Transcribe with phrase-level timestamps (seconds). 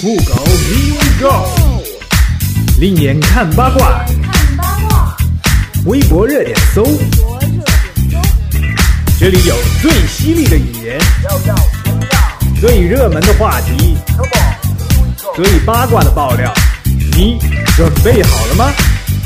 [0.00, 1.46] 酷狗，Here we go！
[2.78, 5.16] 另眼看八卦，看八卦，
[5.86, 7.62] 微博热点搜，博热点
[8.10, 8.18] 搜，
[9.18, 11.00] 这里有最犀利的语言，
[12.60, 13.96] 最热门的话题，
[15.34, 16.52] 最八卦的爆料，
[16.84, 17.38] 你
[17.74, 18.70] 准备好了吗？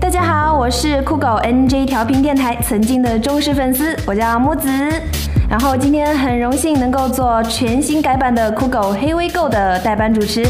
[0.00, 4.68] 大家好，我是酷狗 NJ 调频电台曾经的忠实粉丝，我叫木子。
[5.48, 10.44] 然后今天很荣幸能够做全新改版的酷狗 Here We Go 的代班主持。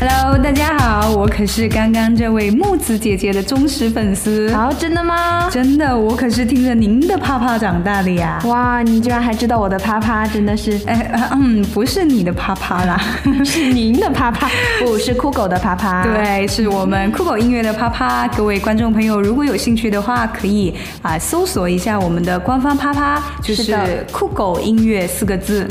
[0.00, 4.50] Hello，大家好，我可是刚刚这位木子姐姐的忠实粉丝。
[4.54, 5.50] 好，真的吗？
[5.50, 8.40] 真的，我可是听着您的啪啪长大的呀。
[8.46, 12.98] 哇，你居然还知道我的啪啪，真的是， 哎，呃嗯，不是你的啪啪啦，
[13.44, 14.48] 是您的啪啪，
[14.80, 16.04] 不 是酷狗的啪啪。。
[16.04, 18.26] 对，是我们酷狗音乐的啪啪。
[18.28, 25.68] 各位观众朋友，如果有兴趣的话，可以啊、搜索一下我们的官方啪啪，就是酷狗音乐四个字。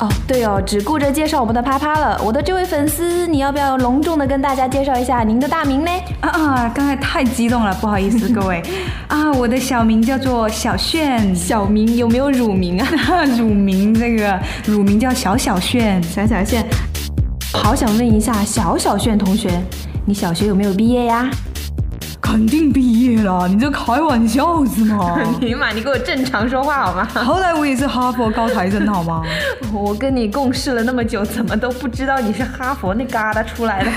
[0.00, 2.20] 哦，对哦，只顾着介绍我们的啪啪了。
[2.24, 5.90] 我的这位粉丝，你要不要隆重的跟大家介绍一下您的大名呢？
[6.20, 6.72] 啊啊！
[6.74, 8.60] 刚才太激动了，不好意思各位
[9.06, 12.88] 啊，我的小名叫做小炫，小名有没有乳名啊？
[13.38, 16.02] 乳名这个乳名叫小小炫。
[16.02, 16.66] 小小炫，
[17.52, 19.62] 好想问一下小小炫同学，
[20.04, 21.30] 你小学有没有毕业呀？
[22.24, 25.20] 肯定毕业了，你这开玩笑是吗？
[25.42, 27.06] 尼玛，你给我正常说话好吗？
[27.12, 29.22] 好歹我也是哈佛高材生好吗？
[29.72, 33.90] 我跟你共事了那么久，怎么都不知道你是哈佛那旮瘩出来的？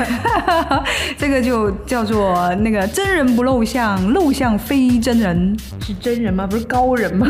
[1.17, 6.45] 这个就叫做那个真人不露相，露相非真人，是真人吗？
[6.45, 7.25] 不是高人吗？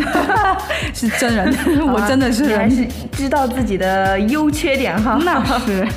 [0.95, 1.48] 是真人，
[1.94, 5.20] 我真的是还是知道自己的优缺点哈。
[5.23, 5.88] 那是。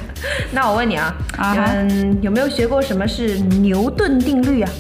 [0.53, 4.71] 那我问你啊，啊哈嗯，有没有学过什么是牛顿定律啊？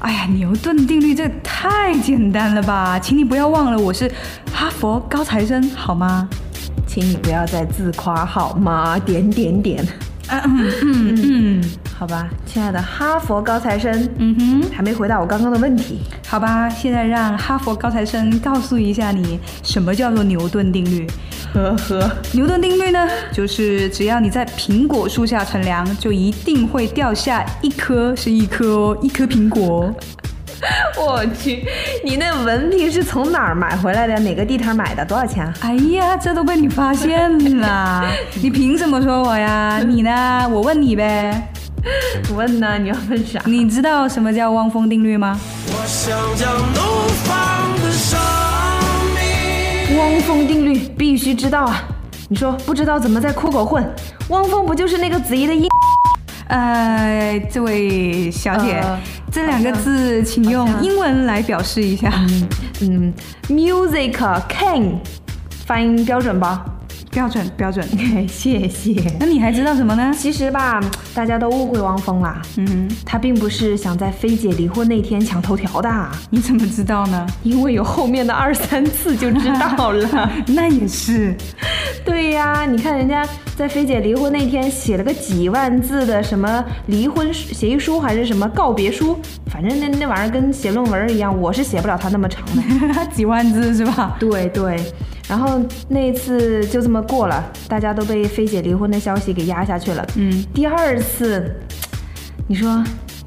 [0.00, 2.98] 哎呀，牛顿定律这太简单了吧？
[2.98, 4.10] 请你不要忘了，我是
[4.52, 6.28] 哈佛高材生，好吗？
[6.86, 8.98] 请你不要再自夸好吗？
[8.98, 9.86] 点点点。
[10.26, 11.64] 啊嗯嗯嗯
[11.98, 15.98] 好吧，亲爱的哈佛高材生，嗯哼，还没回答我刚刚的问题。
[16.26, 21.06] 好吧，现在让哈佛高材生告诉一下你，什么叫做牛顿定律？
[21.52, 29.92] 呵呵，牛顿定律呢，就是只要你在苹果树下乘凉，就一定会掉下一颗，是一颗哦，一颗苹果。
[30.96, 31.64] 我去，
[32.04, 34.18] 你那文凭是从哪儿买回来的？
[34.20, 35.04] 哪个地摊买的？
[35.04, 35.54] 多少钱啊？
[35.62, 38.06] 哎呀，这都被你发现了，
[38.40, 39.80] 你凭什么说我呀？
[39.88, 40.46] 你呢？
[40.50, 41.50] 我问你呗，
[42.34, 42.78] 问呢？
[42.78, 43.40] 你要问啥？
[43.46, 45.40] 你知道什么叫汪峰定律吗？
[45.66, 48.39] 我想将怒放的生命。
[50.00, 51.84] 汪峰定律必须知道啊！
[52.30, 53.86] 你说不知道怎么在酷狗混？
[54.28, 55.68] 汪峰不就是那个子怡的音？
[56.48, 58.98] 呃，这位小姐，呃
[59.30, 62.10] 这两个字请用英文来表示一下。
[62.80, 63.12] 嗯
[63.48, 64.14] ，music
[64.48, 64.94] king，
[65.66, 66.64] 发音标准吧？
[67.10, 67.86] 标准标准。
[68.28, 68.94] 谢谢。
[69.18, 70.12] 那你还知道什么呢？
[70.16, 70.80] 其实吧，
[71.14, 72.40] 大家都误会汪峰啦。
[72.56, 77.26] 嗯哼，他并不是想在菲姐离婚那天抢头条的啊，你怎么知道呢？
[77.42, 80.30] 因为有后面的二三次就知道了。
[80.46, 81.34] 那也是。
[82.04, 83.26] 对呀，你看人家
[83.56, 93.06] 在菲姐离婚那天写了个几万字的什么离婚协议书，还是什么告别书，反正那那玩意儿跟写论文一样，我是写不了他那么长的。
[93.12, 94.16] 几万字是吧？
[94.18, 94.80] 对对，
[95.30, 100.04] 然后那一次就这么过了，大家都被菲姐离婚的消息给压下去了。
[100.16, 101.54] 嗯，第二次，
[102.48, 102.82] 你说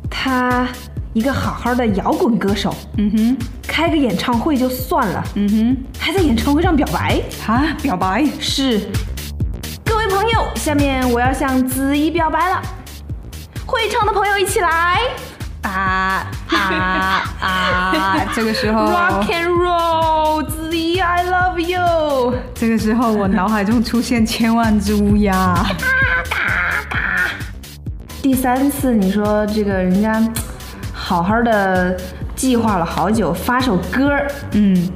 [0.10, 0.68] 他
[1.14, 7.22] 一个好好的摇滚歌手，嗯哼，开个演唱会就算了，嗯哼，还在演唱会上表白。
[7.48, 8.26] 啊，表白。
[8.38, 8.82] 是，
[9.86, 12.62] 各位朋友，下面我要向子怡表白了，
[13.66, 15.00] 会唱的朋友一起来
[15.62, 18.26] 啊啊啊！
[18.36, 20.44] 这个时候，， Rock and Roll，
[20.76, 22.34] ，I love you。
[22.56, 25.56] 这个时候我脑海中出现千万只乌鸦。
[28.22, 30.22] 第三次，你说这个人家
[30.94, 32.00] 好好的
[32.36, 34.10] 计划了好久，发首歌，
[34.52, 34.90] 嗯，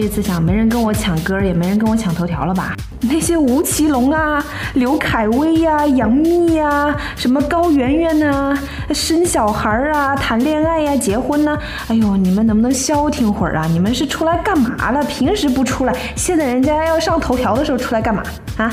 [0.00, 2.74] 这次想没人跟我抢歌，也没人跟我抢头条了吧？
[3.02, 4.42] 那些吴奇隆啊、
[4.72, 8.58] 刘恺威呀、杨幂呀、什么高圆圆呐、
[8.94, 11.58] 生小孩儿啊、谈恋爱呀、结婚呐、
[11.88, 13.66] 哎呦，你们能不能消停会儿啊？
[13.70, 15.04] 你们是出来干嘛了？
[15.04, 18.22] 平时不出来，现在人家要上头条的时候出来干嘛
[18.56, 18.70] 啊？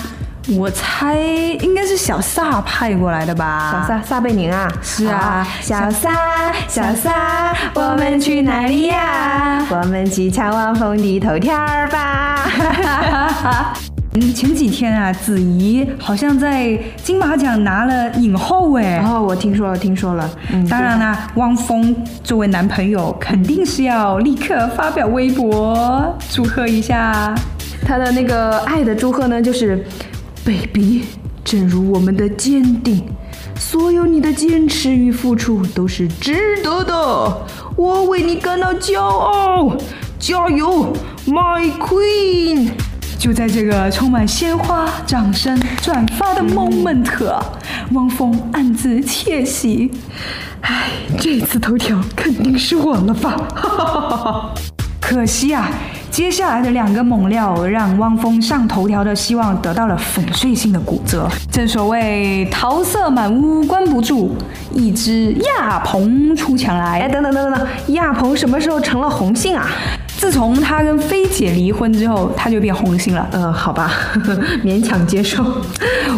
[0.55, 1.19] 我猜
[1.59, 3.81] 应该是小撒派过来的吧。
[3.81, 9.65] 小撒撒贝宁啊，是啊小撒小撒，我们去哪里呀？
[9.69, 12.45] 我们去抢汪峰的头条儿吧。
[14.15, 19.03] 嗯，前几天啊，子怡好像在金马奖拿了影后哎。
[19.05, 20.29] 哦，我听说了，听说了。
[20.53, 27.35] 嗯，当然啦，汪峰作为男朋友，肯定是要立刻发表微博祝贺一下。
[27.85, 29.85] 他的那个爱的祝贺呢，就是
[30.47, 31.03] ，baby，
[31.44, 33.03] 正如我们的坚定，
[33.59, 37.45] 所有你的坚持与付出都是值得的，
[37.75, 39.75] 我为你感到骄傲，
[40.17, 40.94] 加油
[41.27, 42.69] ，my queen。
[43.19, 47.05] 就在这个充满鲜花、掌声、转发的 moment，
[47.91, 49.91] 汪峰暗自窃喜。
[50.61, 53.35] 唉，这次头条肯定是我了吧？
[53.53, 54.53] 哈哈哈哈
[55.01, 55.69] 可惜啊，
[56.18, 61.30] 接下来的两个猛料让汪峰上头条的希望得到了粉碎性的骨折。
[61.52, 64.36] 正所谓桃色满屋关不住，
[64.74, 67.02] 一只亚鹏出墙来。
[67.02, 69.68] 哎，等等等等等，亚鹏什么时候成了红杏啊？
[70.27, 73.25] 自从他跟菲姐离婚之后，他就变红心了。
[73.31, 73.94] 呃，好吧，
[74.62, 75.41] 勉强接受。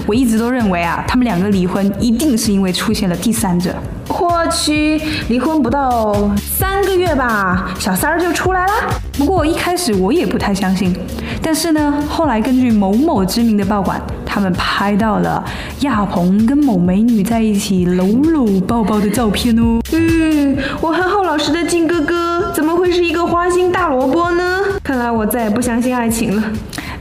[0.08, 3.72] 我一直都认为啊，他们两个离婚一定是因为出现了第三者。
[4.08, 8.74] 我去，离婚不到三个月吧，小三儿就出来了。
[9.14, 10.92] 不过一开始我也不太相信，
[11.40, 15.44] 但是呢，后来根据某某知名的报馆，他们拍到了
[15.80, 19.80] 亚鹏跟某美女在一起搂搂抱抱的照片哦。
[19.92, 24.44] 嗯，我很好老实的靖哥哥，怎么会是一个花心大萝卜呢？
[24.84, 26.44] 看来我再也不相信爱情了。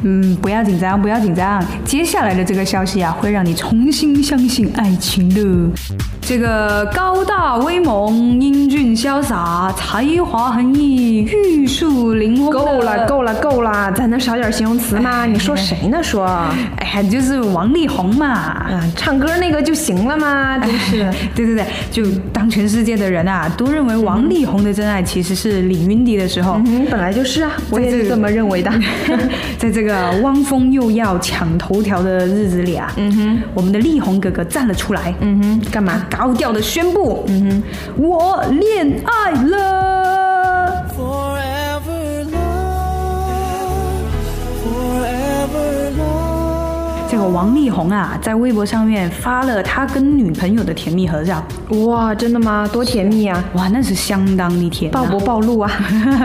[0.03, 5.81] 嗯，不要紧张，不要紧张，接下来的这个消息啊，会让你重新相信爱情的。
[6.21, 15.27] 这个高大威猛、英俊潇洒、才华横溢、玉树临风的，够了，够了，够了，咱能少点形容词吗？
[15.27, 16.03] 你说谁呢？
[16.03, 16.25] 说，
[16.77, 20.59] 哎呀，就是王力宏嘛，啊，唱歌那个就行了吗？
[20.59, 28.71] 真是，对对对，就当全世界的人啊都认为王力宏的真爱其实是李云迪的时候，嗯，本来就是啊，我也是这么认为的。
[29.59, 36.07] 在这个汪峰又要抢头条的日子里啊，嗯哼，我们的力宏哥哥站了出来，嗯哼，干嘛？
[36.09, 37.63] 高调的宣布，嗯
[37.97, 39.98] 哼，我恋爱了。
[47.11, 51.43] 这个王力宏啊，在微博上面发了他跟女朋友的甜蜜合照，
[51.87, 52.69] 哇，真的吗？
[52.71, 53.43] 多甜蜜啊！
[53.55, 55.71] 哇，那是相当的甜、暴不暴露啊？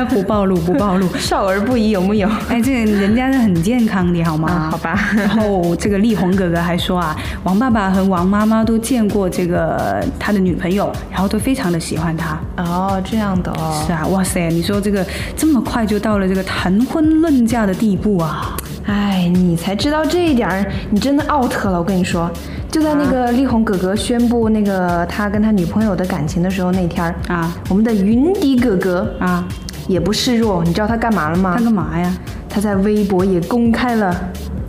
[0.09, 1.07] 不暴露， 不暴露。
[1.17, 2.27] 少儿不宜有木有？
[2.49, 4.51] 哎，这个人家是很健康的好吗？
[4.51, 12.37] 啊好吧 然后这个力宏哥哥还说啊，王爸爸和王妈妈都见过这个他的女朋友，然后都非常的喜欢他。
[12.57, 13.81] 哦，这样的哦。
[13.87, 15.05] 是啊，哇塞，你说这个
[15.37, 18.57] 这么快就到了这个谈婚论嫁的地步啊？
[18.85, 21.79] 哎，你才知道这一点儿，你真的 out 了。
[21.79, 22.29] 我跟你说，
[22.69, 29.47] 就在那个力宏哥哥宣布那个他跟他女朋友的感情的时候那天儿啊，我们的云迪哥哥啊，
[29.87, 31.63] 也不示弱，你知道他干嘛了吗他？
[31.63, 32.13] 干嘛呀？
[32.49, 34.15] 他在微博也公开了，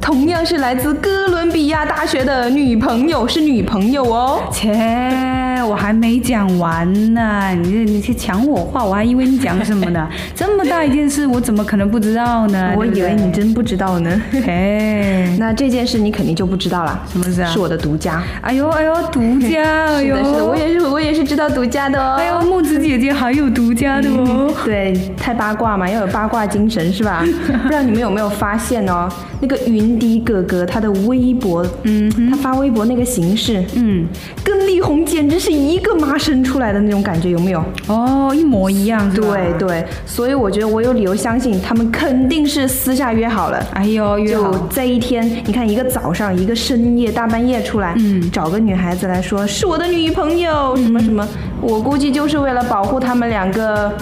[0.01, 4.41] 同样是来自哥伦比亚大学的女朋友，是女朋友哦。
[4.51, 5.44] 切，我
[5.85, 10.09] 还没讲完呢，你这你去抢我话，我还以为你讲什么呢？
[10.35, 12.73] 这么大一件事，我怎么可能不知道呢？
[12.75, 14.23] 我以为你真不知道呢。
[14.47, 18.23] 哎，那这件事你肯定就不知道了，什么事啊是我的独家。
[18.41, 22.17] 哎呦哎呦，独家， 哎呦，是的，是的，我也是，我也是知道独家的哦。
[22.19, 24.51] 哎呦，木子姐姐还有独家的哦。
[24.65, 27.23] 对，太八卦嘛，要有八卦精神是吧？
[27.63, 29.07] 不知道你们有没有发现哦，
[29.43, 34.07] 那个云迪哥哥他的微博，嗯，他发微博那个形式，嗯，
[34.43, 37.65] 跟力宏简直是一个妈生出来的那种感觉，有没有？
[37.87, 43.65] 哦，一模一样，对，对，所以我觉得我有理由相信他们肯定是私下约好了。
[43.75, 51.27] 哎呦，约就好，在一天，你看一个早上，一个深夜，大半夜出来，嗯找个女孩子来说是我的女朋友，什么什么，
[51.61, 53.93] 我估计就是为了保护他们两个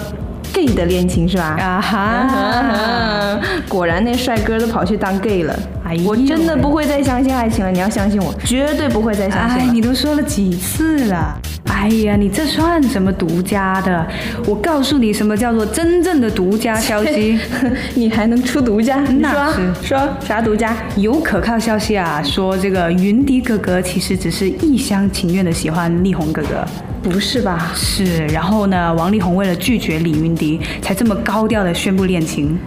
[0.53, 1.57] gay 的恋情是吧？
[1.59, 5.57] 啊哈，果然那帅哥都跑去当 gay 了。
[5.93, 11.39] 哎我真的不会再相信爱情了，你要相信我，绝对不会再相信哎，你都说了几次了？
[11.65, 14.03] 哎呀，你这算什么独家的？
[14.47, 17.37] 我告诉你，什么叫做真正的独家消息？
[17.93, 18.97] 你还能出独家？
[19.19, 20.75] 那说是说啥独家？
[20.95, 26.65] 有可靠消息啊，说这个云迪哥哥其实只是一厢情愿的喜欢力宏哥哥。
[27.03, 27.71] 不是吧？
[27.75, 32.57] 是，然后呢，王力宏为了拒绝李云迪，才这么高调的宣布恋情。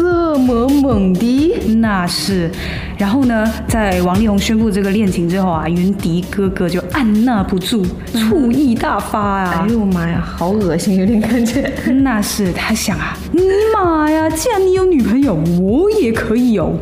[0.00, 1.54] 这么猛的？
[1.80, 2.48] 那是，
[2.96, 9.72] 然后呢，在王力宏宣布这个恋情之后啊，云迪哥哥就按捺不住，醋意大发啊哎！
[9.72, 11.72] 呦妈呀，好恶心，有点感觉。
[12.02, 13.42] 那是他想啊，尼
[13.74, 16.78] 玛呀，既然你有女朋友，我也可以有，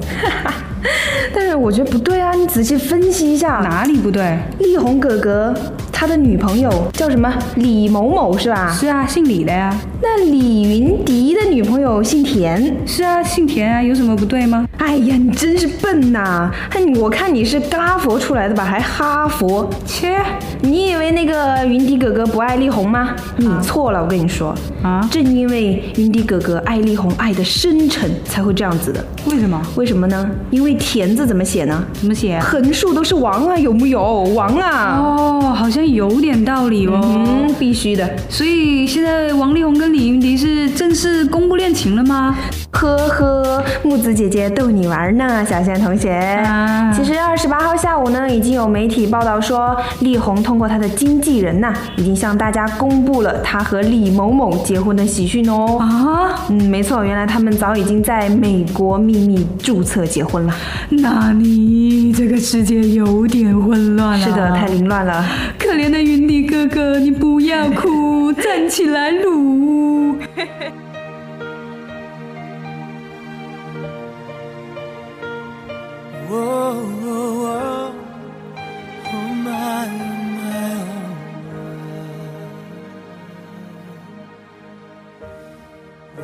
[1.35, 4.39] 但是我觉得不对啊，你仔细分析一下，哪里不对？
[4.59, 5.55] 力宏哥哥
[5.99, 8.71] 他的女朋友叫什么李某某是吧？
[8.71, 9.75] 是啊，姓李的呀。
[10.03, 12.77] 那李云迪的女朋友姓田。
[12.87, 14.67] 是啊，姓田啊，有什么不对吗？
[14.77, 16.51] 哎呀，你真是笨呐！
[16.71, 19.67] 哼，我看你是嘎佛出来的吧，还哈佛？
[19.87, 20.23] 切，
[20.61, 23.17] 你以为那个云迪哥哥不爱丽红吗？
[23.39, 29.03] 你错了，我跟你说啊正因为云迪哥哥爱丽红爱的深沉，才会这样子的。
[29.31, 29.59] 为什么？
[29.77, 30.31] 为什么呢？
[30.51, 31.83] 因为田字怎么写呢？
[31.95, 32.39] 怎么写？
[32.39, 34.03] 横竖都是王啊，有木有？
[34.35, 35.01] 王啊！
[35.01, 37.01] 哦，好像有点道理哦。
[37.03, 38.09] 嗯，必须的。
[38.29, 42.37] 所以现在王力宏跟李云迪是正式公布恋情了吗？
[42.71, 46.13] 呵呵，木子姐姐逗你玩呢，小仙同学。
[46.13, 55.79] 啊其实二十八号下午呢，已经有媒体报道说，力宏通过他的经纪人呐、已经向大家公布了他和李某某结婚的喜讯哦。
[55.81, 60.55] 啊，嗯，没错，原来他们早已经在美国秘密注册结婚了。
[60.91, 64.27] 那你这个世界有点混乱了。
[64.27, 65.25] 是的，太凌乱了。
[65.59, 70.17] 可怜的云迪哥哥，你不要哭，站起来撸。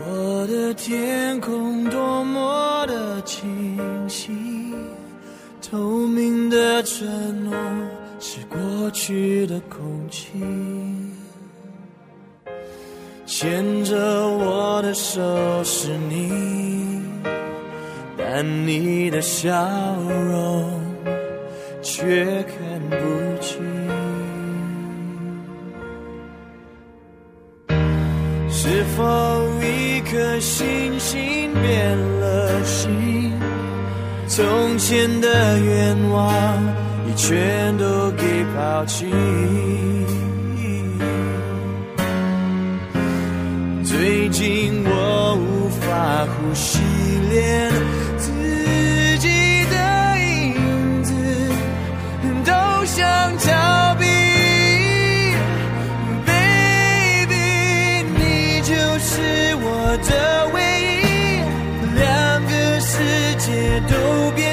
[0.05, 3.79] 我的天空多么的清
[4.09, 4.33] 晰，
[5.61, 7.07] 透明的承
[7.45, 7.55] 诺
[8.25, 10.29] 是过去的空气。
[13.27, 15.21] 牵着我的手
[15.65, 17.03] 是你。
[18.17, 19.51] 但你的笑
[20.07, 20.81] 容
[21.83, 22.57] 却看
[22.91, 22.97] 不
[23.41, 23.61] 清。
[28.49, 29.03] 是否
[29.61, 33.33] 一颗星星变了心？
[34.29, 36.23] 从前的愿望
[37.05, 39.07] 你全都给抛弃。
[43.85, 46.81] 最近我无法呼吸，
[47.31, 47.71] 连
[48.17, 48.31] 自
[49.19, 49.29] 己
[49.71, 49.77] 的
[50.19, 51.13] 影子
[52.45, 52.53] 都
[52.85, 54.05] 想逃避。
[56.25, 57.35] Baby，
[58.17, 59.67] 你就是我
[60.09, 60.11] 的
[60.55, 60.57] 唯
[60.89, 61.03] 一，
[61.99, 62.01] 两
[62.47, 63.93] 个世界都
[64.35, 64.52] 变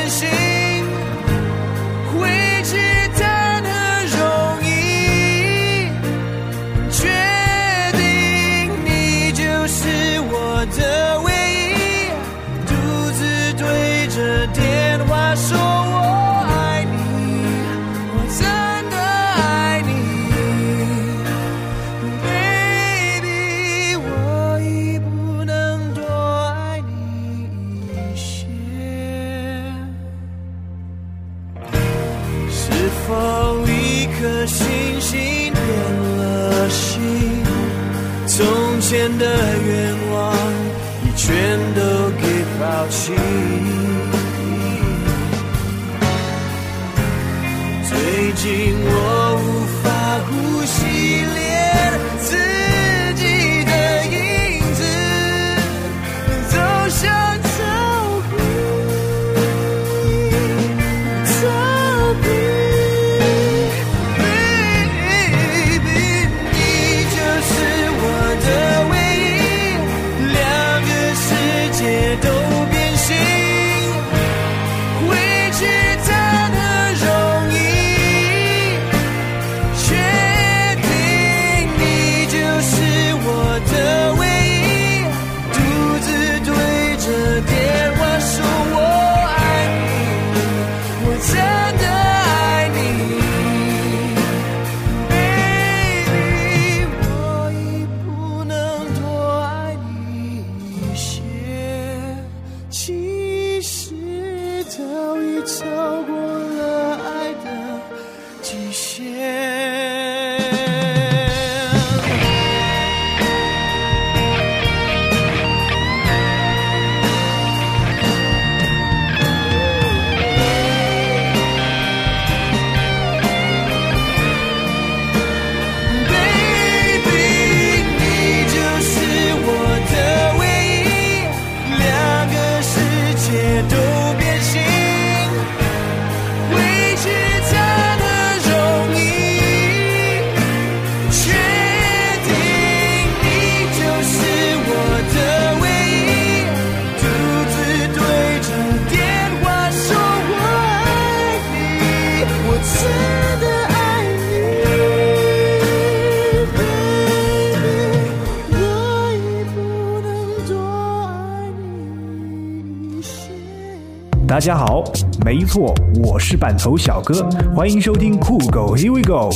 [164.49, 164.83] 大家好，
[165.23, 165.71] 没错，
[166.03, 167.23] 我是板头小哥，
[167.55, 169.29] 欢迎收听酷狗 Here We Go。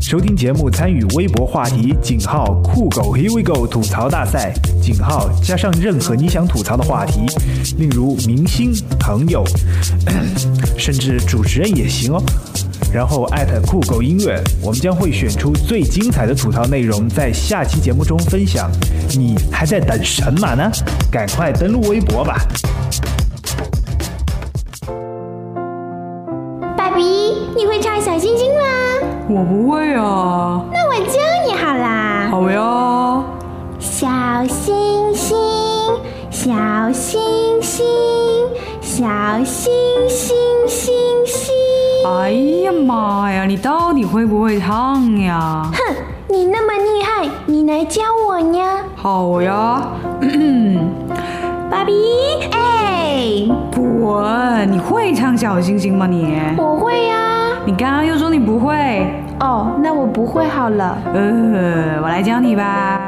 [0.00, 7.26] 收听节目参与微博话题井号酷狗 Here We Go 吐槽大赛井号加上任何你想吐槽的话题，
[7.76, 9.44] 例如明星、朋友，
[10.78, 12.22] 甚至主持人也行哦。
[12.90, 18.70] 然后艾特酷狗音乐，我们将会选出最精彩的吐槽内容，在下期节目中分享。
[19.10, 20.72] 你还在等什么呢？
[21.10, 22.40] 赶快登录微博吧！
[28.14, 28.62] 小星星吗？
[29.28, 30.64] 我不会啊。
[30.72, 32.28] 那我教你好啦。
[32.30, 33.24] 好呀。
[33.80, 34.06] 小
[34.46, 35.36] 星星，
[36.30, 36.52] 小
[36.92, 37.84] 星星，
[38.80, 39.04] 小
[39.42, 39.72] 星
[40.08, 40.36] 星
[40.68, 40.94] 星
[41.26, 41.52] 星。
[42.06, 42.30] 哎
[42.62, 45.68] 呀妈呀，你到底会不会唱呀？
[45.72, 45.96] 哼，
[46.28, 48.76] 你那么厉害，你来教我呀。
[48.94, 49.88] 好呀。
[51.68, 51.92] 爸比，
[52.52, 54.70] 哎，滚！
[54.70, 56.32] 你会唱小星星吗你？
[56.56, 57.33] 我会呀。
[57.66, 58.76] 你刚刚又说你不会。
[59.40, 60.98] 哦，那我不会好了。
[61.14, 63.00] 呃，我来教你吧。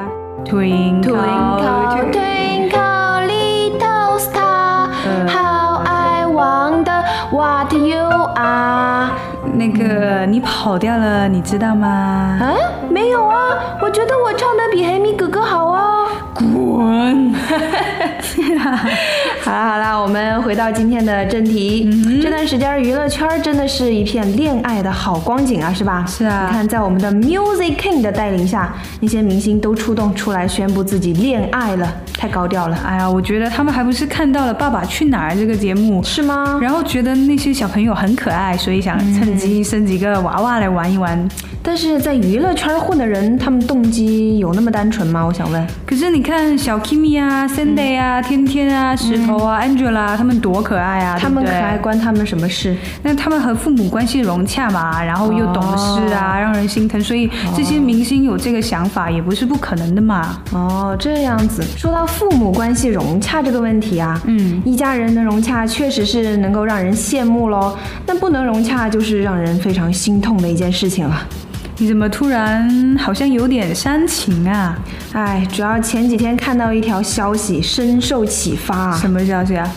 [0.44, 4.88] Twinkle twinkle twinkle little star,
[5.28, 8.00] how I wonder what you
[8.36, 9.10] are。
[9.52, 11.88] 那个你跑掉了，你知道吗？
[12.40, 12.54] 啊，
[12.88, 13.36] 没有啊，
[13.82, 16.06] 我觉得我唱的比黑米哥哥好啊。
[16.34, 17.34] 滚！
[19.46, 21.88] 好啦好啦，我们回到今天的正题。
[21.92, 26.04] 嗯这段时间娱乐圈真的是一片恋爱的好光景啊，是吧？
[26.04, 31.88] 是啊你看，在我们的 Music King 的带领下，那些明星都出动出来宣布自己恋爱了，
[32.18, 36.58] 太高调了，哎呀，我觉得他们还不是看到了《爸爸去哪儿》这个节目，是吗？
[36.60, 41.16] 然后觉得那些小朋友很可爱，所以想趁机生几个娃娃来玩一玩。
[41.62, 45.24] 但是在娱乐圈混的人，他们动机有那么单纯吗？
[45.24, 45.64] 我想问。
[45.84, 51.19] 可是你看小 Kimi 啊、Cindy 啊、天天啊、石头啊、Angela，他们多可爱啊！
[51.19, 52.76] 他们可爱关他们什么事？
[53.02, 60.42] 那他们和父母关系融洽嘛，然后又懂事啊，让人心疼，所以这些明星有这个想法也不是不可能的嘛。
[60.53, 61.62] 哦，这样子。
[61.77, 67.77] 说到父母关系融洽这个问题啊，嗯一家人能融洽，确实是能够让人羡慕喽。
[68.07, 71.27] 那不能融洽，就是让人非常心痛的一件事情了。
[71.78, 74.78] 你怎么突然好像有点煽情啊？
[75.12, 78.96] 哎，主要前几天看到一条消息，深受启发啊。
[78.96, 79.70] 什么消息啊？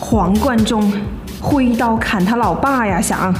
[0.00, 0.92] 黄贯中
[1.40, 3.32] 挥刀砍他老爸呀，想。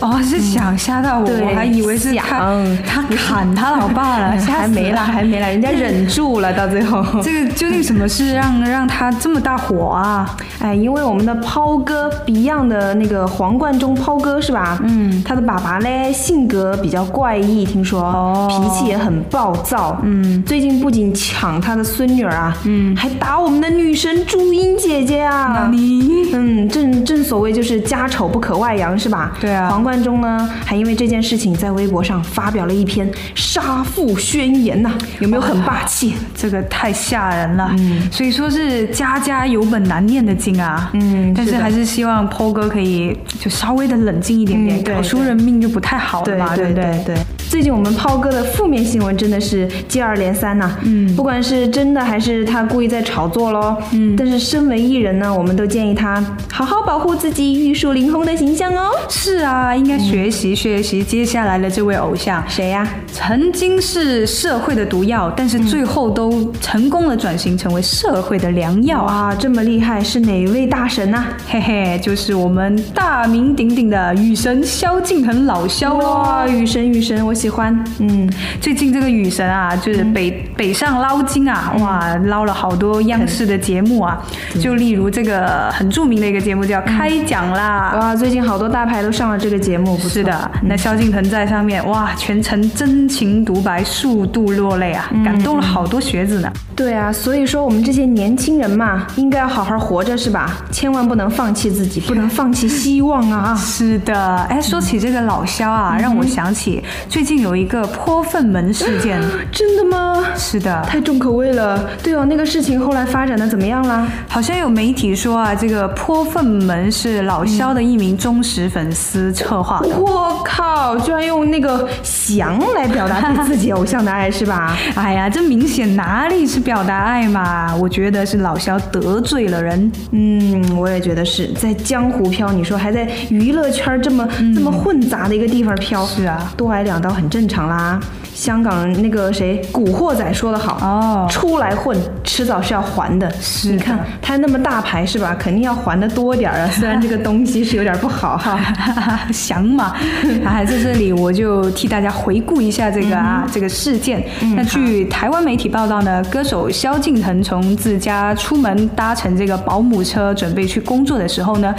[0.00, 7.04] 哦，是想吓到我，对我还以为是他想他砍他老爸了， 还没来，还没来，人家忍住了，到最后。
[7.22, 10.36] 这个究竟什么事让让他这么大火啊？
[10.60, 14.78] 哎，因为我们的抛哥 Beyond 的那个黄贯中抛哥是吧？
[14.82, 19.98] 嗯他的爸爸嘞性格比较怪异，听说、哦脾气也很暴躁。
[20.02, 25.68] 嗯最近不仅抢他的孙女儿啊，嗯还打我们的女神朱茵姐姐啊。
[25.70, 29.32] 你嗯，正正所谓就是家丑不可外扬，是吧？
[29.40, 36.14] 对啊黄贯中呢，还因为这件事情在微博上发表了一篇杀父宣言呐、有没有很霸气？
[36.34, 47.02] 这个太吓人了，嗯所以说是家家有本难念的经啊，嗯但是还是希望 PO 哥可以就稍微的冷静一点点，搞出人命就不太好了对嘛，对不对？
[47.04, 47.16] 对。
[47.48, 53.76] 最近我们抛哥的负面新闻真的是接二连三呐、嗯不管是真的还是他故意在炒作喽。
[53.92, 58.90] 嗯但是身为艺人呢，我们都建议他好好保护自己玉树临风的形象哦。
[59.08, 69.28] 是啊，应该学习学习接下来的这位偶像，谁呀、曾经是社会的毒药，但是最后都成功的转型成为社会的良药啊！
[69.28, 77.72] 哇，这么厉害，是哪位大神呐、嘿嘿，就是我们大名鼎鼎的雨神萧敬腾老萧雨神雨神，我喜欢。
[78.00, 78.28] 嗯，
[78.60, 84.20] 最近这个雨神啊，就是北、北上捞金啊，哇，捞了好多央视的节目啊，
[84.60, 87.92] 就例如这个很著名的一个节目叫《开讲啦》。
[87.98, 96.50] 哇，最近好多大牌都上了这个节目，不是的，那萧敬腾在上面哇，全程真情独白，数度落泪啊，感动了好多学子呢。
[96.74, 100.56] 对啊，所以说我们这些年轻人嘛，应该要好好活着，是吧？
[100.70, 103.54] 千万不能放弃自己，不能放弃希望啊！
[103.58, 109.20] 是的，哎，说起这个老萧啊，让我想起最近有一个泼粪门事件。
[109.52, 110.22] 真的吗？
[110.36, 111.88] 是的，太重口味了。
[112.02, 114.06] 对哦，那个事情后来发展的怎么样了？
[114.28, 119.88] 好像有媒体说啊，这个泼粪门是老肖的一名忠实粉丝策划的。
[119.98, 124.76] 我靠，居然用那个翔来表达对自己偶像的爱是吧？
[124.94, 127.74] 哎呀，这明显哪里是表达爱嘛？
[127.76, 129.90] 我觉得是老肖得罪了人。
[130.12, 137.98] 嗯，我也觉得是在江湖飘，你说还在娱乐圈这么、这么混杂的一个地方飘，是啊多挨两刀很正常啦。
[138.38, 143.28] 香港那个谁，古惑仔说的好，哦出来混，迟早是要还的。
[143.40, 145.36] 是的你看他那么大牌是吧？
[145.36, 146.70] 肯定要还的多点儿啊。
[146.78, 148.56] 虽然这个东西是有点不好哈。
[149.34, 149.96] 想嘛，
[150.46, 154.24] 啊，在这里我就替大家回顾一下这个啊、这个事件。
[154.54, 161.74] 那据台湾媒体报道呢，歌手萧敬腾从自家出门搭乘这个保姆车准备去工作的时候呢，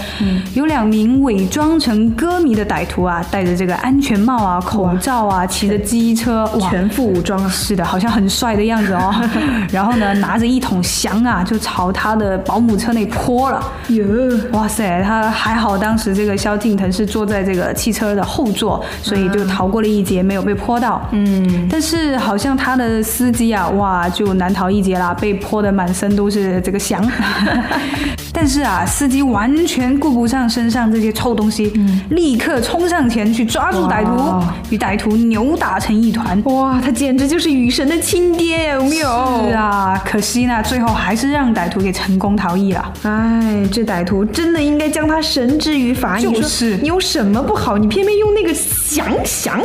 [0.52, 7.48] 有两名伪装成歌迷的歹徒啊，戴着这个安全帽啊、口罩啊，骑着机车，哇，全副武装啊！
[7.48, 9.14] 是的，好像很帅的样子哦。
[9.70, 13.62] 然后呢，拿着一桶翔啊，就朝他的保姆车内泼了。
[13.88, 14.04] 哟，
[14.52, 21.00] 哇塞，他还好，当时这个萧敬腾是坐在这个汽车的后座，所以就逃过了一劫，没有被泼到。
[21.12, 27.00] 嗯，但是好像他的司机啊，哇，就难逃一劫啦，被泼的满身都是这个翔。
[28.32, 31.72] 但是啊，司机完全顾不上身上这些臭东西，
[32.10, 36.39] 立刻冲上前去抓住歹徒，与歹徒扭打成一团。
[36.44, 39.08] 哇，他简直就是雨神的亲爹呀，有没有？
[39.48, 42.92] 是啊，可惜呢，最后还是让歹徒给成功逃逸了。
[43.02, 46.18] 哎，这歹徒真的应该将他绳之于法。
[46.18, 47.76] 就是你有什么不好？
[47.78, 49.60] 你偏偏用那个想想。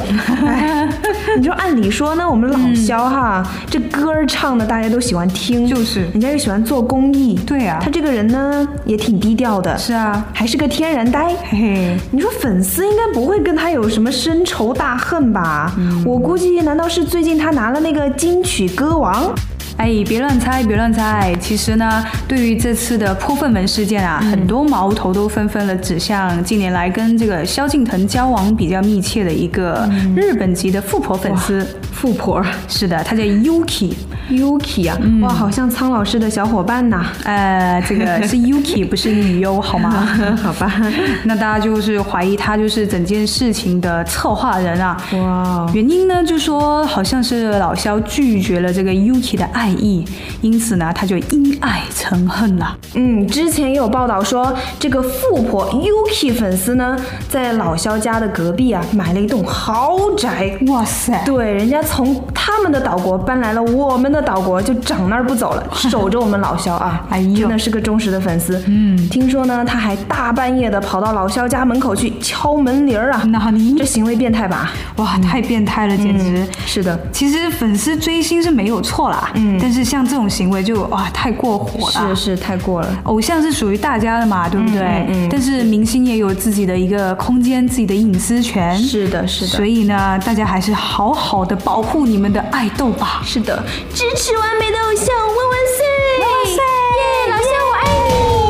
[0.46, 0.88] 哎，
[1.38, 7.36] 你说按理说呢，我们老肖哈、这歌儿唱的大家都喜欢听，就是人家又喜欢做公益。
[7.46, 11.28] 对啊他这个人呢也挺低调的，是啊，还是个天然呆。
[11.50, 11.98] 嘿嘿。
[12.12, 15.74] 你说粉丝应该不会跟他有什么深仇大恨吧？
[16.06, 19.32] 我估计，难道是最近他拿了那个金曲歌王？
[19.78, 21.36] 哎，别乱猜，别乱猜。
[21.40, 31.66] 其实呢，对于这次的泼粪门事件啊，很多矛头都纷纷的指向近年来跟这个萧敬腾交往比较密切的一个日本籍的富婆粉丝。
[31.92, 33.94] 富婆是的，她叫 Yuki。
[34.30, 37.06] Yuki 啊，哇，好像苍老师的小伙伴呐。
[37.24, 39.92] 呃，这个是 Yuki， 不是女优，好吗？
[40.42, 40.82] 好吧，
[41.26, 44.98] 那大家就是怀疑他就是整件事情的策划人啊。
[45.14, 50.06] 哇，原因呢，就说好像是老萧拒绝了这个 Yuki 的爱意，
[50.42, 52.78] 因此呢，他就因爱成恨了。
[52.94, 56.98] 嗯，之前也有报道说，这个富婆 Yuki 粉丝呢，
[57.30, 60.58] 在老肖家的隔壁啊，买了一栋豪宅。
[60.68, 61.24] 哇塞！
[61.26, 62.35] 对，人家从他
[62.66, 67.06] 们的岛国搬来了我们的岛国，就长那儿不走了， 守着我们老肖啊！
[67.10, 68.62] 哎呦真的是个忠实的粉丝。
[68.68, 73.22] 嗯听说呢，他还大半夜的跑到老肖家门口去敲门铃儿啊！
[73.28, 74.72] 那你这行为变态吧？
[74.96, 76.44] 哇，太变态了，简直。
[76.66, 82.16] 是的，其实粉丝追星是没有错啦，嗯但是像这种行为就哇太过火了。
[82.16, 82.88] 是是太过了。
[83.04, 84.82] 偶像是属于大家的嘛，对不对？
[84.82, 88.76] 嗯嗯但是明星也有自己的一个空间，自己的隐私权。
[88.78, 93.22] 是的，是的，所以呢，大家还是好好的保护你们的爱豆吧。
[93.26, 93.62] 是的，
[93.94, 95.86] 支持完美的偶像，万万岁！
[96.22, 96.56] 万岁！
[96.96, 97.86] 耶，老乡，我爱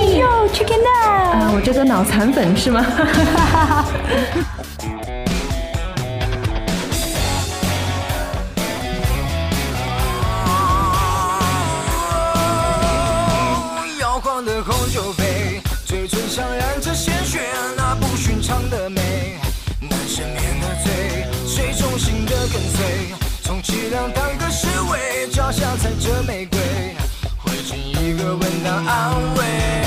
[0.05, 0.19] 你！
[0.19, 2.85] 哟，Chicken 啊，我这个脑残粉是吗？
[23.65, 26.59] 从凄凉当个侍卫，脚下踩着玫瑰，
[27.39, 29.84] 回敬一个吻当安慰。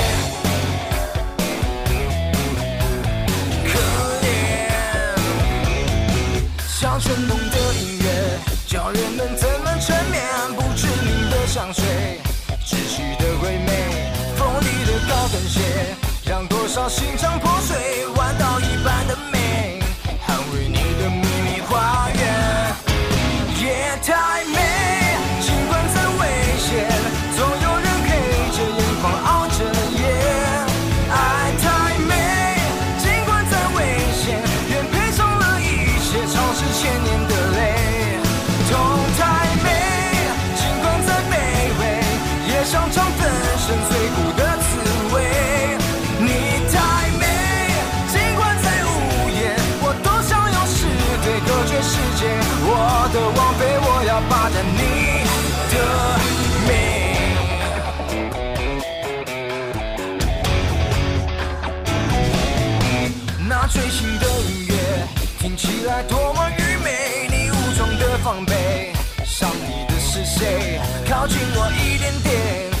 [66.03, 68.93] 多么愚昧，你武装的防备，
[69.25, 70.79] 伤你的是谁？
[71.09, 72.31] 靠近我一点点，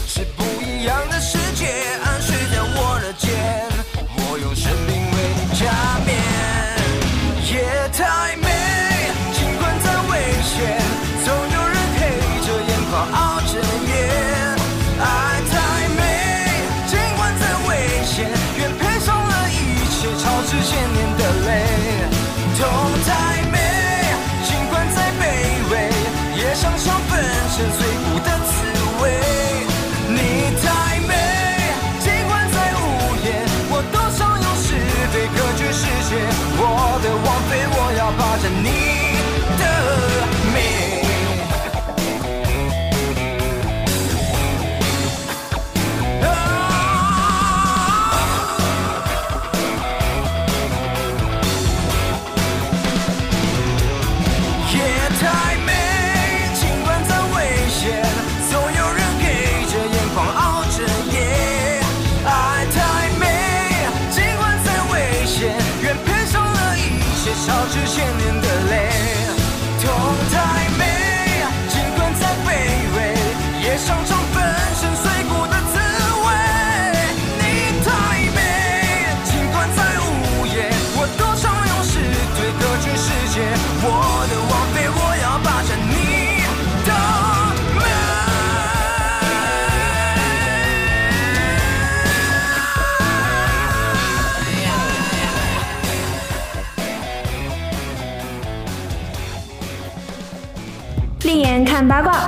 [0.07, 1.67] 是不一样的世界，
[2.03, 3.29] 安睡在我的肩，
[4.15, 5.65] 我用生命为你加
[6.05, 6.09] 冕。
[7.51, 8.47] 夜太美，
[9.33, 10.11] 尽管再危
[10.43, 10.79] 险，
[11.25, 12.01] 总有人黑
[12.45, 13.91] 着眼眶熬着夜。
[15.01, 15.03] 爱
[15.49, 15.53] 太
[15.97, 15.99] 美，
[16.87, 17.69] 尽管再危
[18.05, 18.29] 险，
[18.59, 19.57] 愿赔上了一
[19.89, 20.77] 切，超之千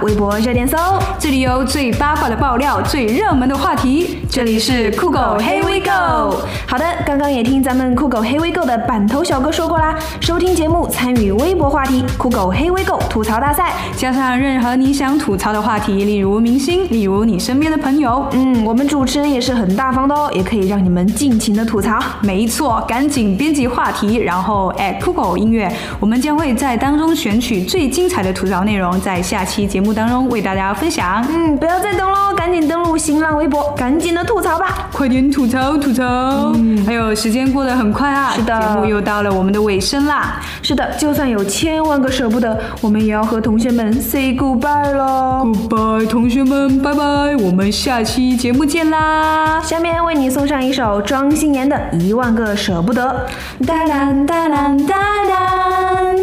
[0.01, 0.77] 微博热点搜，
[1.19, 4.20] 这里有最八卦的爆料，最热门的话题。
[4.31, 6.37] 这里是酷狗 Here We Go。
[6.65, 13.73] 好的，刚刚也听咱们酷狗 Here We Go 的板头小哥说过啦，收听节目参与微博话题酷狗 Here We Go 吐槽大赛。
[13.97, 18.25] 加上任何你想吐槽的话题，例如明星，例如你身边的朋友。
[18.31, 21.99] 嗯，我们主持人也是很大方的哦，也可以让你们尽情的吐槽。
[22.21, 31.21] 没错，赶紧编辑话题，然后 at 酷狗音乐，我们将会在当中选取最精彩的吐槽内容，在下期节目当中为大家分享。
[31.29, 34.89] 嗯，不要再等喽，赶紧登录新浪微博，赶紧的吐槽吧。
[34.91, 36.53] 快点吐槽吐槽！
[36.85, 40.39] 还有时间过得很快啊，是的节目又到了我们的尾声啦。
[40.61, 45.45] 是的，就算有千万个舍不得，我们也要和同学们 say goodbye 喽。
[45.45, 49.61] Goodbye，同学们，拜拜，我们下期节目见啦！
[49.63, 53.27] 下面为你送上一首庄心妍的《一万个舍不得》。
[53.65, 56.13] 哒啦哒啦哒啦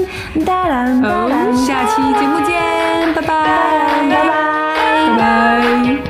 [0.44, 2.54] 哒啦哒啦哦，下期节目见，
[3.14, 3.28] 拜拜，
[4.08, 4.28] 拜拜
[5.08, 6.07] 拜拜。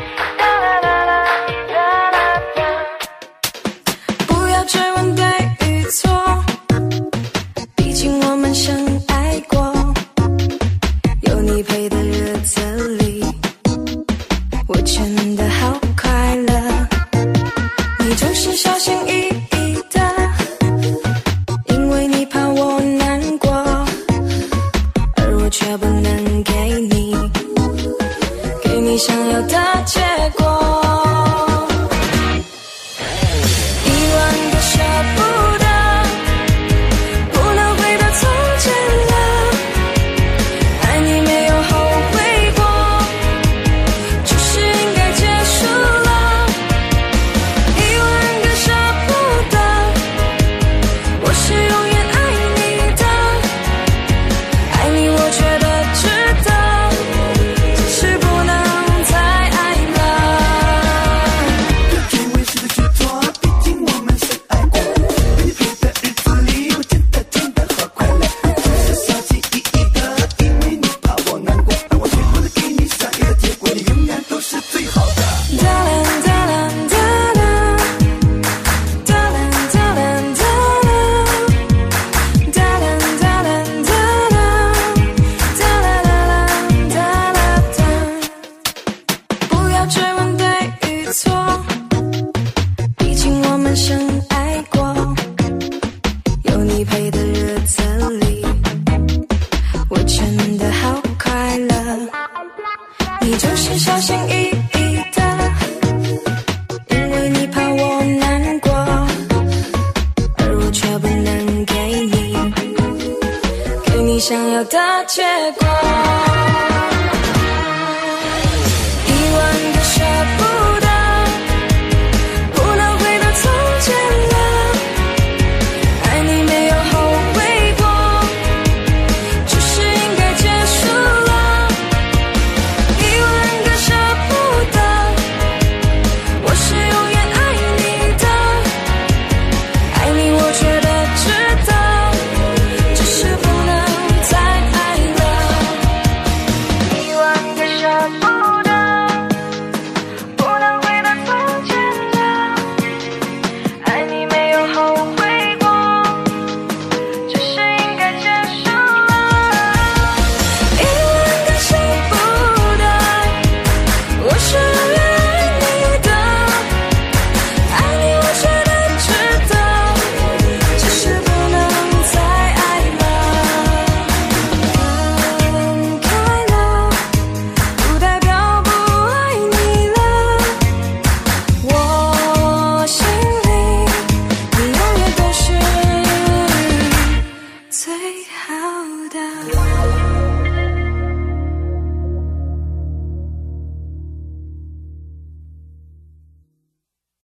[28.98, 29.56] 想要的
[29.86, 30.00] 结
[30.36, 30.57] 果。